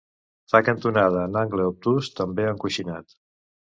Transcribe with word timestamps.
Fa 0.53 0.61
cantonada 0.69 1.27
en 1.31 1.39
angle 1.43 1.69
obtús, 1.75 2.13
també 2.23 2.53
encoixinat. 2.57 3.19